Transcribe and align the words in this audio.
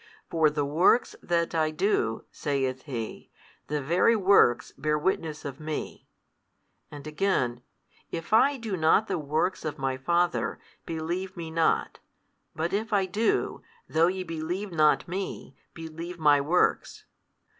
For 0.31 0.49
the 0.49 0.65
works 0.65 1.15
that 1.21 1.53
I 1.53 1.69
do 1.69 2.25
(saith 2.31 2.85
He) 2.85 3.29
the 3.67 3.83
very 3.83 4.15
works 4.15 4.71
bear 4.75 4.97
witness 4.97 5.45
of 5.45 5.59
Me, 5.59 6.07
and 6.89 7.05
again, 7.05 7.61
If 8.09 8.33
I 8.33 8.57
do 8.57 8.75
not 8.75 9.05
the 9.07 9.19
works 9.19 9.63
of 9.63 9.77
My 9.77 9.97
Father, 9.97 10.57
believe 10.87 11.37
Me 11.37 11.51
not, 11.51 11.99
but 12.55 12.73
if 12.73 12.91
I 12.91 13.05
do, 13.05 13.61
though 13.87 14.07
ye 14.07 14.23
believe 14.23 14.71
not 14.71 15.07
Me, 15.07 15.55
believe 15.75 16.17
My 16.17 16.41
works. 16.41 17.05